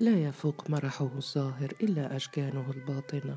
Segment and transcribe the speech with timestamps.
[0.00, 3.36] لا يفوق مرحه الظاهر إلا أشجانه الباطنة.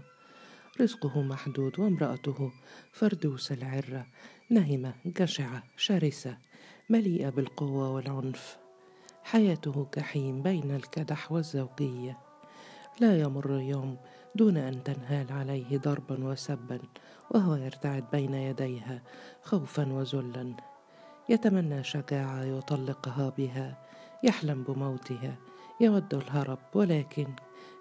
[0.81, 2.51] رزقه محدود وامرأته
[2.91, 4.05] فردوس العرة.
[4.49, 6.37] نهمة جشعة شرسة
[6.89, 8.57] مليئة بالقوة والعنف.
[9.23, 12.17] حياته جحيم بين الكدح والزوجية.
[12.99, 13.97] لا يمر يوم
[14.35, 16.79] دون أن تنهال عليه ضربا وسبا
[17.31, 19.01] وهو يرتعد بين يديها
[19.43, 20.55] خوفا وذلا.
[21.29, 23.77] يتمنى شجاعة يطلقها بها
[24.23, 25.37] يحلم بموتها
[25.81, 27.27] يود الهرب ولكن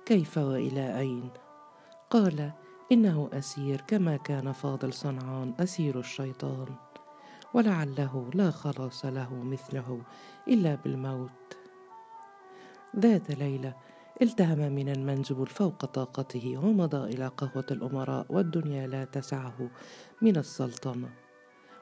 [0.07, 1.31] كيف وإلى أين؟
[2.11, 2.53] قال
[2.93, 6.67] إنه أسير كما كان فاضل صنعان أسير الشيطان
[7.55, 10.03] ولعله لا خلاص له مثله
[10.49, 11.57] إلا بالموت.
[12.97, 13.75] ذات ليلة
[14.23, 19.71] التهم من المنزول فوق طاقته ومضى إلى قهوة الأمراء والدنيا لا تسعه
[20.23, 21.09] من السلطنة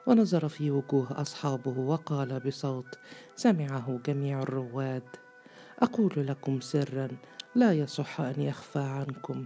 [0.07, 2.99] ونظر في وجوه أصحابه وقال بصوت
[3.35, 5.26] سمعه جميع الرواد.
[5.79, 7.07] أقول لكم سرا
[7.55, 9.45] لا يصح أن يخفى عنكم.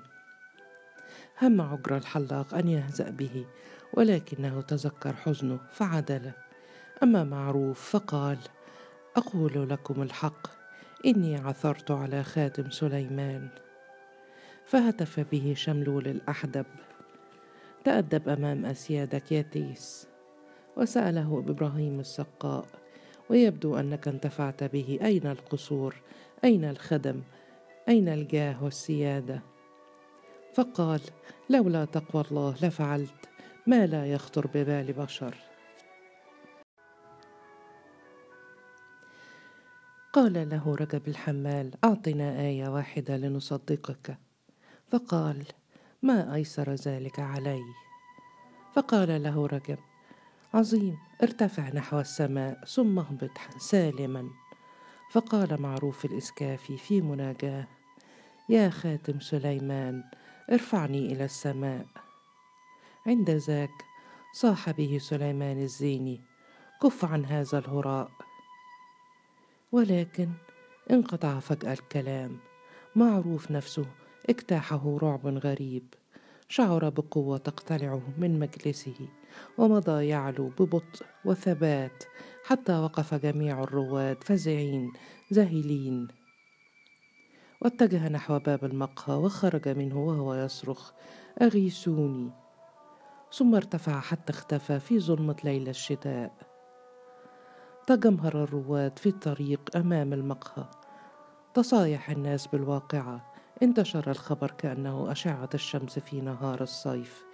[1.41, 3.45] هم عجر الحلاق أن يهزأ به
[3.93, 6.31] ولكنه تذكر حزنه فعدل
[7.03, 8.37] أما معروف فقال
[9.15, 10.47] أقول لكم الحق
[11.05, 13.49] إني عثرت على خاتم سليمان.
[14.65, 16.65] فهتف به شملول الأحدب.
[17.83, 20.07] تأدب أمام اسيادك يا تيس
[20.77, 22.80] وسأله إبراهيم السقاء
[23.31, 24.99] ويبدو أنك انتفعت به.
[25.01, 25.95] أين القصور؟
[26.43, 27.21] أين الخدم؟
[27.89, 29.41] أين الجاه والسيادة؟
[30.53, 31.01] فقال
[31.49, 33.29] لولا تقوى الله لفعلت.
[33.67, 35.35] ما لا يخطر ببال بشر.
[40.13, 44.17] قال له رجب الحمال أعطنا آية واحدة لنصدقك.
[44.91, 45.43] فقال
[46.01, 47.63] ما أيسر ذلك علي؟
[48.75, 49.77] فقال له رجب
[50.53, 54.29] عظيم ارتفع نحو السماء ثم اهبط سالما.
[55.11, 57.67] فقال معروف الإسكافي في مناجاة
[58.49, 60.03] يا خاتم سليمان
[60.51, 61.85] ارفعني إلى السماء.
[63.07, 63.85] عند ذاك
[64.33, 66.21] صاح به سليمان الزيني
[66.83, 68.11] كف عن هذا الهراء.
[69.71, 70.29] ولكن
[70.91, 72.37] انقطع فجأة الكلام
[72.95, 73.85] معروف نفسه
[74.29, 75.93] اجتاحه رعب غريب.
[76.51, 79.07] شعر بقوة تقتلعه من مجلسه
[79.57, 82.03] ومضى يعلو ببطء وثبات
[82.45, 84.93] حتى وقف جميع الرواد فزعين
[85.33, 86.07] ذهلين
[87.61, 90.91] واتجه نحو باب المقهى وخرج منه وهو يصرخ
[91.41, 92.31] اغيثوني
[93.33, 96.33] ثم ارتفع حتى اختفى في ظلمة ليل الشتاء.
[97.87, 100.65] تجمهر الرواد في الطريق أمام المقهى.
[101.53, 103.30] تصايح الناس بالواقعة.
[103.63, 107.25] انتشر الخبر كأنه أشعة الشمس في نهار الصيف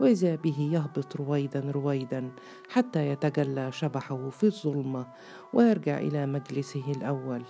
[0.00, 2.30] وإذا به يهبط رويدا رويدا
[2.68, 5.06] حتى يتجلى شبحه في الظلمة
[5.52, 7.42] ويرجع إلى مجلسه الأول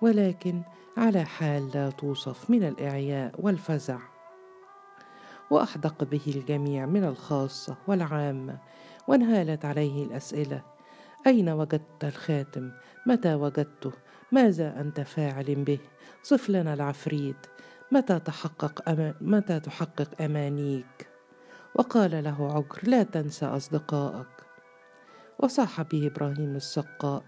[0.00, 0.62] ولكن
[0.96, 3.98] على حال لا توصف من الإعياء والفزع.
[5.50, 8.58] وأحدق به الجميع من الخاصة والعامة
[9.08, 10.62] وانهالت عليه الأسئلة.
[11.26, 12.70] أين وجدت الخاتم؟
[13.06, 13.92] متى وجدته؟
[14.32, 15.78] ماذا أنت فاعل به؟
[16.22, 17.46] صف لنا العفريت.
[17.92, 21.08] متى تحقق أما متى تحقق أمانيك؟
[21.74, 24.26] وقال له عجر لا تنسى أصدقائك.
[25.38, 27.22] وصاح به إبراهيم السقاء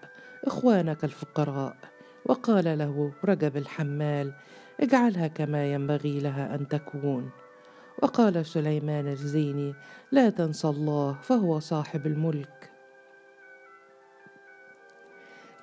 [0.44, 1.76] إخوانك الفقراء.
[2.26, 4.32] وقال له رجب الحمال
[4.80, 7.30] اجعلها كما ينبغي لها أن تكون.
[8.02, 9.74] وقال سليمان الزيني
[10.12, 12.70] لا تنسى الله فهو صاحب الملك.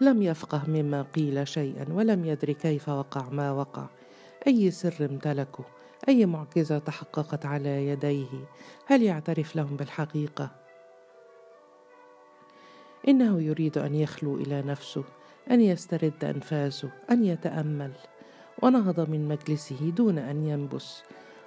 [0.01, 3.87] لم يفقه مما قيل شيئا ولم يدر كيف وقع ما وقع.
[4.47, 5.63] أي سر امتلكه؟
[6.09, 8.45] أي معجزة تحققت على يديه؟
[8.85, 10.49] هل يعترف لهم بالحقيقة؟
[13.07, 15.03] إنه يريد أن يخلو إلى نفسه
[15.51, 17.91] أن يسترد أنفاسه أن يتأمل.
[18.63, 21.03] ونهض من مجلسه دون أن ينبس.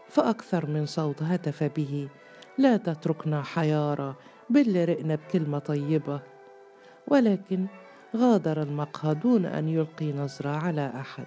[0.08, 2.08] فأكثر من صوت هتف به
[2.58, 4.14] لا تتركنا حيارى
[4.50, 6.20] بل رئنا بكلمة طيبة.
[7.08, 7.66] ولكن
[8.16, 11.26] غادر المقهى دون أن يلقي نظرة على أحد.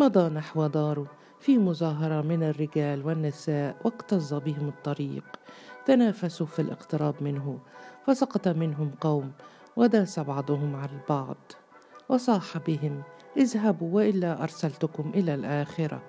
[0.00, 1.06] مضى نحو داره
[1.40, 5.24] في مظاهرة من الرجال والنساء واكتظ بهم الطريق.
[5.86, 7.58] تنافسوا في الاقتراب منه
[8.06, 9.32] فسقط منهم قوم
[9.76, 11.36] وداس بعضهم على البعض.
[12.08, 13.02] وصاح بهم
[13.36, 16.02] اذهبوا وإلا أرسلتكم إلى الآخرة.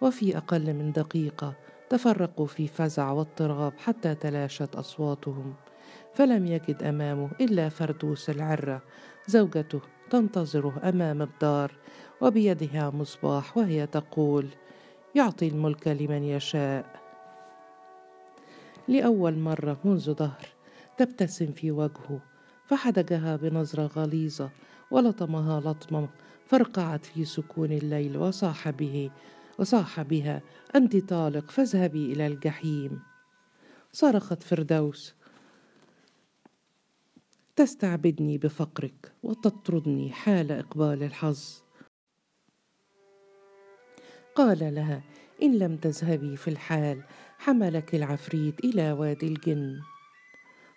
[0.00, 1.54] وفي أقل من دقيقة
[1.90, 5.54] تفرقوا في فزع واضطراب حتى تلاشت أصواتهم.
[6.14, 8.82] فلم يجد أمامه إلا فردوس العرة
[9.26, 9.80] زوجته
[10.10, 11.72] تنتظره أمام الدار
[12.24, 14.48] وبيدها مصباح وهي تقول
[15.14, 17.00] يعطي الملك لمن يشاء.
[18.88, 20.48] لأول مرة منذ دهر
[20.98, 22.20] تبتسم في وجهه
[22.66, 24.50] فحدقها بنظرة غليظة
[24.90, 26.08] ولطمها لطمة
[26.46, 29.10] فرقعت في سكون الليل وصاح به
[29.58, 30.42] وصاح بها
[30.76, 33.02] أنت طالق فاذهبي إلى الجحيم.
[33.92, 35.14] صرخت فردوس
[37.56, 41.63] تستعبدني بفقرك وتطردني حال إقبال الحظ.
[44.34, 45.02] قال لها
[45.42, 47.02] إن لم تذهبي في الحال
[47.38, 49.80] حملك العفريت إلى وادي الجن.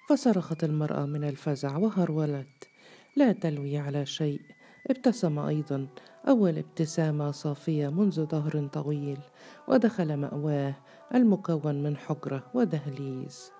[0.09, 2.69] فصرخت المرأة من الفزع وهرولت.
[3.15, 4.41] لا تلوي على شيء.
[4.89, 5.87] ابتسم أيضا.
[6.27, 9.19] أول ابتسامة صافية منذ دهر طويل.
[9.67, 10.75] ودخل مأواه
[11.15, 13.51] المكون من حجرة ودهليز.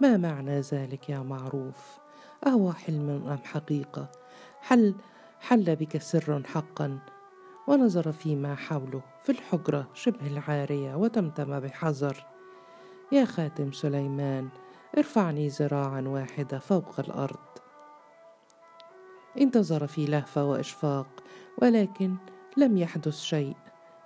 [0.00, 1.98] ما معنى ذلك يا معروف؟
[2.46, 4.12] أهو حلم أم حقيقة؟
[4.60, 4.94] حل
[5.40, 6.98] حل بك سر حقا.
[7.66, 12.26] ونظر فيما حوله في الحجرة شبه العارية وتمتم بحذر
[13.12, 14.48] يا خاتم سليمان
[14.98, 17.46] ارفعني ذراعا واحدة فوق الأرض.
[19.40, 21.06] انتظر في لهفة وإشفاق
[21.62, 22.16] ولكن
[22.56, 23.56] لم يحدث شيء.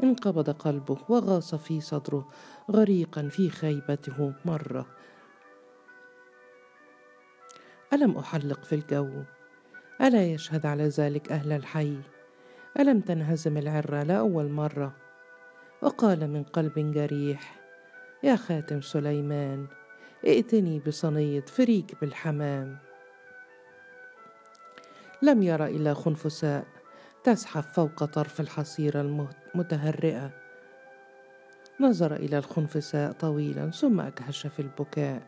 [0.03, 2.29] انقبض قلبه وغاص في صدره
[2.71, 4.87] غريقا في خيبته مرة.
[7.93, 9.23] ألم أحلق في الجو؟
[10.01, 11.97] ألا يشهد على ذلك أهل الحي؟
[12.79, 14.93] ألم تنهزم العرة لأول مرة؟
[15.83, 17.61] وقال من قلب جريح
[18.23, 19.67] يا خاتم سليمان
[20.27, 22.79] ائتني بصينية فريك بالحمام.
[25.23, 26.67] لم ير إلا خنفساء
[27.25, 30.31] تزحف فوق طرف الحصيرة المتهرئة.
[31.81, 35.23] نظر إلى الخنفساء طويلا ثم أكهش في البكاء.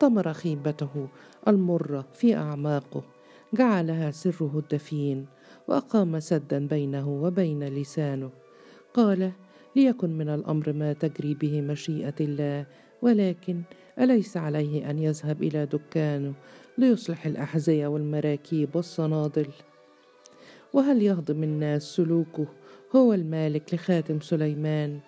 [0.00, 1.08] طمر خيبته
[1.48, 3.17] المرة في أعماقه.
[3.54, 5.26] جعلها سره الدفين
[5.68, 8.30] وأقام سدا بينه وبين لسانه.
[8.94, 9.32] قال
[9.76, 12.66] ليكن من الأمر ما تجري به مشيئة الله
[13.02, 13.62] ولكن
[14.00, 16.34] أليس عليه أن يذهب إلى دكانه
[16.78, 19.48] ليصلح الأحذية والمراكيب والصنادل؟
[20.72, 22.46] وهل يهضم الناس سلوكه
[22.96, 24.98] هو المالك لخاتم سليمان؟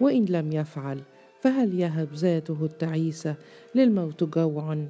[0.00, 1.02] وإن لم يفعل
[1.40, 3.34] فهل يهب ذاته التعيسة
[3.74, 4.88] للموت جوعا؟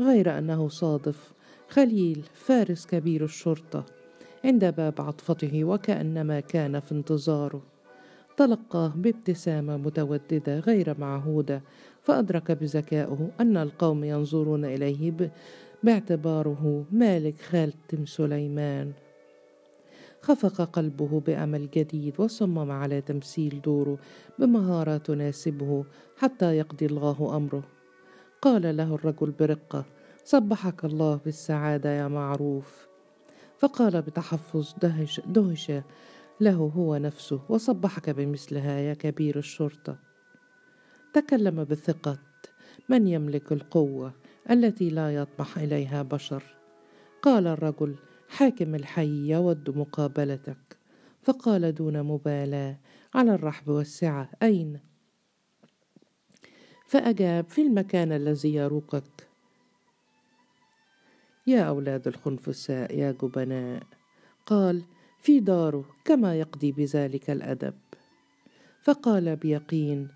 [0.00, 1.32] غير أنه صادف
[1.68, 3.84] خليل فارس كبير الشرطة
[4.44, 7.62] عند باب عطفته وكأنما كان في انتظاره.
[8.36, 11.62] تلقاه بابتسامة متوددة غير معهودة
[12.02, 15.30] فأدرك بذكائه أن القوم ينظرون إليه
[15.82, 18.92] باعتباره مالك خالتم سليمان.
[20.20, 23.98] خفق قلبه بأمل جديد وصمم على تمثيل دوره
[24.38, 25.84] بمهارة تناسبه
[26.16, 27.81] حتى يقضي الله أمره.
[28.42, 29.84] قال له الرجل برقة
[30.24, 32.88] صبحك الله بالسعادة يا معروف.
[33.58, 35.72] فقال بتحفظ دهش, دهش
[36.40, 39.98] له هو نفسه وصبحك بمثلها يا كبير الشرطة.
[41.14, 42.18] تكلم بثقة
[42.88, 44.12] من يملك القوة
[44.50, 46.42] التي لا يطمح إليها بشر؟
[47.22, 47.94] قال الرجل
[48.28, 50.76] حاكم الحي يود مقابلتك.
[51.22, 52.78] فقال دون مبالاة
[53.14, 54.91] على الرحب والسعة أين؟
[56.92, 59.28] فأجاب في المكان الذي يروقك.
[61.46, 63.82] يا أولاد الخنفساء يا جبناء.
[64.46, 64.82] قال
[65.22, 67.74] في داره كما يقضي بذلك الأدب.
[68.82, 70.08] فقال بيقين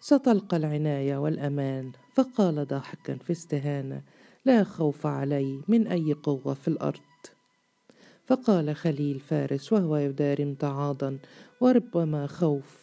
[0.00, 1.92] ستلقى العناية والأمان.
[2.14, 4.02] فقال ضاحكا في استهانة
[4.44, 7.00] لا خوف علي من أي قوة في الأرض.
[8.26, 11.18] فقال خليل فارس وهو يداري امتعاضا
[11.60, 12.79] وربما خوف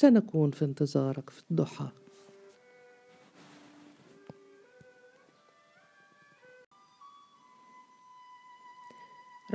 [0.00, 1.88] سنكون في انتظارك في الضحى.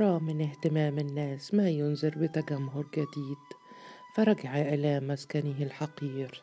[0.00, 3.44] رأى من اهتمام الناس ما ينذر بتجمهر جديد
[4.14, 6.42] فرجع إلى مسكنه الحقير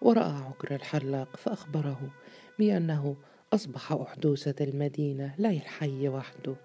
[0.00, 2.10] ورأى عكر الحلاق فأخبره
[2.58, 3.16] بأنه
[3.52, 6.56] أصبح أحدوثة المدينة لا الحي وحده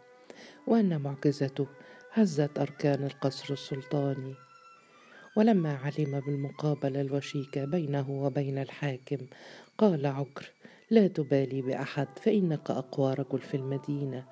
[0.68, 1.68] وأن معجزته
[2.14, 4.51] هزت أركان القصر السلطاني.
[5.36, 9.18] ولما علم بالمقابلة الوشيكة بينه وبين الحاكم
[9.78, 10.52] قال عكر
[10.90, 14.26] لا تبالي بأحد فإنك أقوى رجل في المدينة.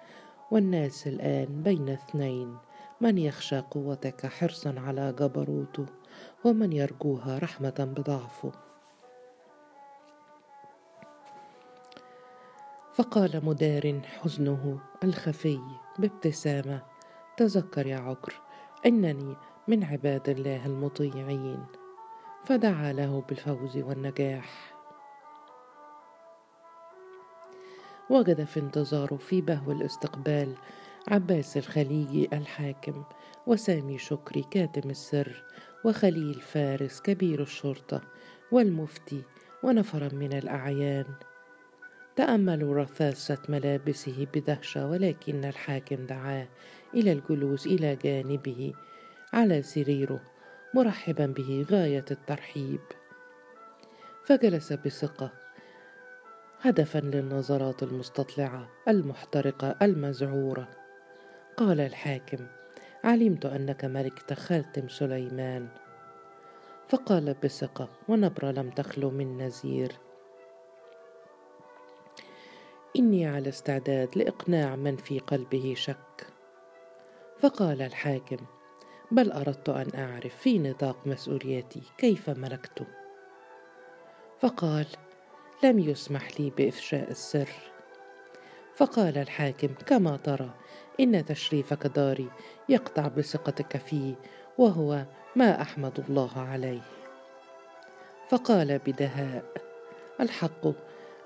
[0.51, 2.58] والناس الآن بين اثنين
[3.01, 5.86] من يخشى قوتك حرصا على جبروته
[6.46, 8.51] ومن يرجوها رحمة بضعفه.
[12.94, 15.60] فقال مدار حزنه الخفي
[16.00, 16.82] بابتسامة
[17.38, 18.41] تذكر يا عكر
[18.86, 19.36] إنني
[19.70, 21.66] من عباد الله المطيعين
[22.46, 24.76] فدعا له بالفوز والنجاح.
[28.10, 30.56] وجد في انتظاره في بهو الاستقبال
[31.08, 33.04] عباس الخليجي الحاكم
[33.48, 35.44] وسامي شكري كاتم السر
[35.86, 38.02] وخليل فارس كبير الشرطة
[38.52, 39.24] والمفتي
[39.64, 41.06] ونفرا من الأعيان.
[42.16, 46.48] تأملوا رثاثة ملابسه بدهشة ولكن الحاكم دعاه
[46.94, 48.74] إلى الجلوس إلى جانبه
[49.34, 50.22] على سريره
[50.74, 52.80] مرحبا به غاية الترحيب.
[54.26, 55.32] فجلس بثقة
[56.62, 60.68] هدفا للنظرات المستطلعة المحترقة المزعورة.
[61.58, 62.48] قال الحاكم
[63.04, 65.68] علمت أنك ملكت خاتم سليمان.
[66.90, 69.92] فقال بثقة ونبرة لم تخلو من نزير.
[72.96, 76.28] إني على استعداد لإقناع من في قلبه شك.
[77.40, 78.38] فقال الحاكم
[79.12, 82.86] بل أردت أن أعرف في نطاق مسؤوليتي كيف ملكته
[84.39, 84.86] فقال
[85.63, 87.50] لم يسمح لي بإفشاء السر.
[88.75, 90.50] فقال الحاكم كما ترى
[91.00, 92.30] إن تشريفك داري
[92.70, 94.16] يقطع بثقتك فيه
[94.58, 96.82] وهو ما أحمد الله عليه.
[98.30, 99.44] فقال بدهاء
[100.22, 100.68] الحق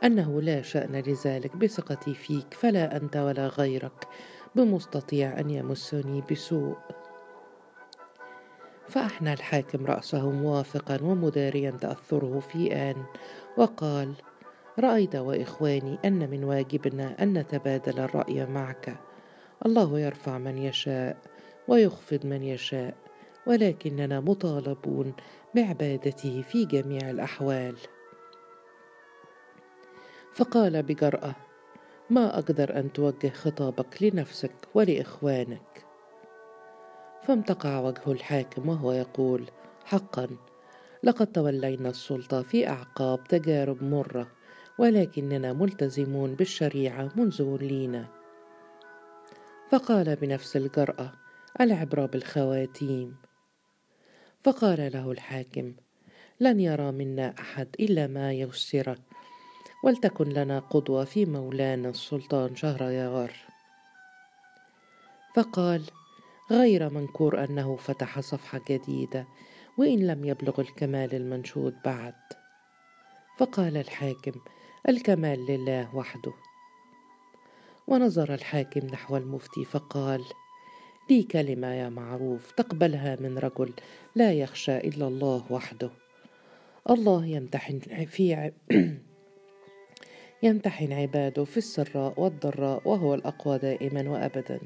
[0.04, 4.08] أنه لا شأن لذلك بثقتي فيك فلا أنت ولا غيرك
[4.56, 6.78] بمستطيع أن يمسني بسوء.
[8.94, 13.04] فأحنى الحاكم رأسه موافقا ومداريا تأثره في آن
[13.58, 14.14] وقال
[14.80, 18.96] رأيت وإخواني أن من واجبنا أن نتبادل الرأي معك.
[19.66, 21.18] الله يرفع من يشاء
[21.68, 22.94] ويخفض من يشاء
[23.48, 25.14] ولكننا مطالبون
[25.56, 27.76] بعبادته في جميع الأحوال.
[30.34, 31.36] فقال بجرأة
[32.10, 35.93] ما أقدر أن توجه خطابك لنفسك ولإخوانك.
[37.28, 39.52] فامتقع وجه الحاكم وهو يقول
[39.86, 40.28] حقا
[41.04, 44.28] لقد تولينا السلطة في أعقاب تجارب مرة
[44.78, 48.06] ولكننا ملتزمون بالشريعة منذ ولينا
[49.70, 51.12] فقال بنفس الجرأة
[51.62, 53.16] العبرة بالخواتيم.
[54.44, 55.74] فقال له الحاكم
[56.40, 58.98] لن يرى منا أحد إلا ما يسره
[59.84, 63.34] ولتكن لنا قدوة في مولانا السلطان شهريار
[65.36, 65.84] فقال
[66.52, 69.28] غير منكور أنه فتح صفحة جديدة
[69.78, 72.14] وإن لم يبلغ الكمال المنشود بعد.
[73.38, 74.32] فقال الحاكم
[74.90, 76.34] الكمال لله وحده.
[77.88, 80.24] ونظر الحاكم نحو المفتي فقال
[81.10, 83.74] لي كلمة يا معروف تقبلها من رجل
[84.16, 85.90] لا يخشى إلا الله وحده.
[86.90, 88.52] الله يمتحن في
[90.44, 94.60] يمتحن عباده في السراء والضراء وهو الأقوى دائما وأبدا.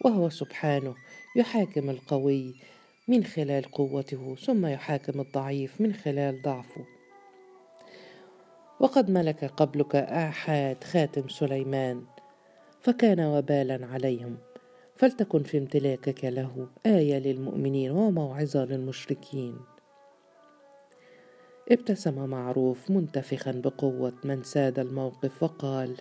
[0.00, 0.94] وهو سبحانه
[1.36, 2.54] يحاكم القوي
[3.08, 6.84] من خلال قوته ثم يحاكم الضعيف من خلال ضعفه.
[8.80, 12.04] وقد ملك قبلك آحاد خاتم سليمان
[12.80, 14.36] فكان وبالا عليهم.
[14.96, 19.56] فلتكن في امتلاكك له آية للمؤمنين وموعظة للمشركين.
[21.70, 25.96] ابتسم معروف منتفخا بقوة من ساد الموقف وقال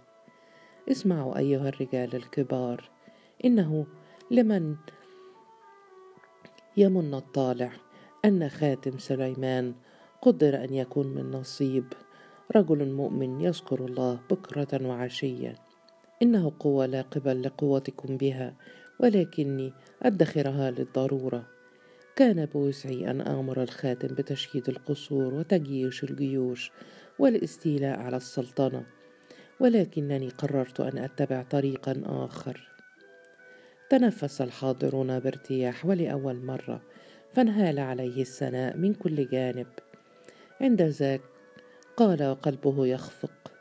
[0.91, 2.94] اسمعوا أيها الرجال الكبار
[3.45, 3.85] إنه
[4.31, 4.75] لمن
[6.77, 7.71] يمن الطالع
[8.25, 9.73] أن خاتم سليمان
[10.21, 11.85] قدر أن يكون من نصيب.
[12.55, 15.55] رجل مؤمن يذكر الله بكرة وعشية.
[16.21, 18.53] إنه قوة لا قبل لقوتكم بها
[18.99, 19.73] ولكني
[20.03, 21.45] أدخرها للضرورة.
[22.15, 26.71] كان بوسعي أن آمر الخاتم بتشييد القصور وتجييش الجيوش
[27.19, 28.85] والاستيلاء على السلطنة
[29.59, 32.74] ولكنني قررت أن أتبع طريقا آخر.
[33.95, 36.81] تنفس الحاضرون بارتياح ولأول مرة
[37.33, 39.67] فانهال عليه السناء من كل جانب.
[40.61, 41.21] عند ذاك
[41.97, 43.51] قال وقلبه يخفق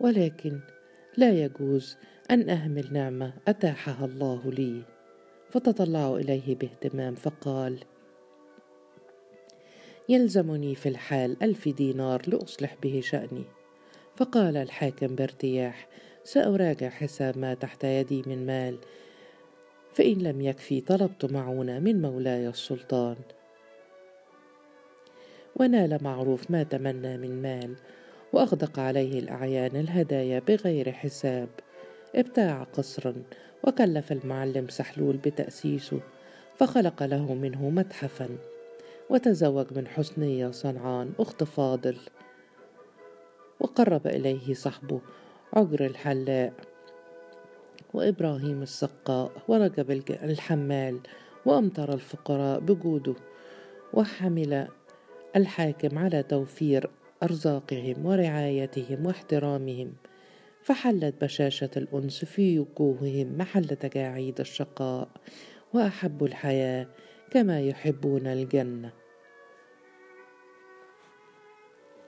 [0.00, 0.60] ولكن
[1.16, 1.96] لا يجوز
[2.30, 4.82] أن أهمل نعمة أتاحها الله لي.
[5.50, 7.78] فتطلع إليه باهتمام فقال
[10.08, 13.44] يلزمني في الحال ألف دينار لأصلح به شأني.
[14.16, 15.88] فقال الحاكم بارتياح
[16.24, 18.78] سأراجع حساب ما تحت يدي من مال
[19.94, 23.16] فإن لم يكفي طلبت معونة من مولاي السلطان.
[25.56, 27.74] ونال معروف ما تمنى من مال
[28.32, 31.48] وأغدق عليه الأعيان الهدايا بغير حساب.
[32.14, 33.14] ابتاع قصرا
[33.64, 36.00] وكلف المعلم سحلول بتأسيسه
[36.56, 38.28] فخلق له منه متحفا.
[39.10, 41.96] وتزوج من حسنية صنعان أخت فاضل.
[43.60, 45.00] وقرب إليه صحبه
[45.52, 46.73] عجر الحلاق
[47.94, 51.00] وإبراهيم السقاء ورجب الحمال
[51.46, 53.14] وأمطر الفقراء بجوده
[53.92, 54.68] وحمل
[55.36, 56.90] الحاكم على توفير
[57.22, 59.92] أرزاقهم ورعايتهم واحترامهم
[60.62, 65.08] فحلت بشاشة الأنس في وجوههم محل تجاعيد الشقاء
[65.72, 66.86] وأحبوا الحياة
[67.30, 69.03] كما يحبون الجنة.